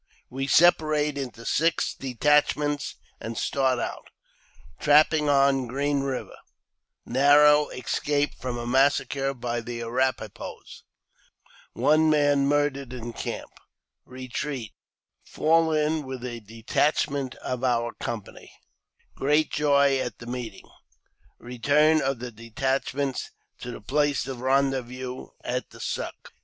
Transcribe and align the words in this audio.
We 0.31 0.47
separate 0.47 1.15
into 1.15 1.45
six 1.45 1.93
Detachments, 1.93 2.95
and 3.19 3.37
start 3.37 3.77
out— 3.77 4.07
Trapping 4.79 5.29
on 5.29 5.67
Green 5.67 6.01
Eiver— 6.01 6.35
Narrow 7.05 7.69
Escape 7.69 8.31
from 8.41 8.57
a 8.57 8.65
Massacre 8.65 9.35
by 9.35 9.61
the 9.61 9.81
Arrap 9.81 10.19
a 10.19 10.31
hos— 10.35 10.81
One 11.85 12.09
Man 12.09 12.47
mur 12.47 12.71
dered 12.71 12.93
in 12.93 13.13
Camp— 13.13 13.59
Retreat— 14.03 14.73
Fall 15.23 15.71
in 15.71 16.03
with 16.03 16.25
a 16.25 16.39
Detachment 16.39 17.35
of 17.35 17.63
our 17.63 17.93
Company— 17.93 18.51
Great 19.21 19.51
Joy 19.51 19.99
at 19.99 20.17
the 20.17 20.25
Meeting— 20.25 20.67
Return 21.37 22.01
of 22.01 22.17
the 22.17 22.31
Detachments 22.31 23.29
to 23.59 23.69
the 23.69 23.81
Place 23.81 24.25
of 24.25 24.41
Rendezvous 24.41 25.27
at 25.43 25.69
the" 25.69 25.79
Suck." 25.79 26.33